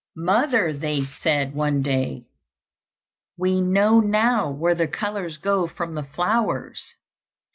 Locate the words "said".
1.05-1.53